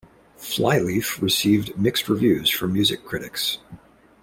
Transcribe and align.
"Flyleaf" 0.39 1.21
received 1.21 1.77
mixed 1.77 2.09
reviews 2.09 2.49
from 2.49 2.73
music 2.73 3.05
critics. 3.05 3.59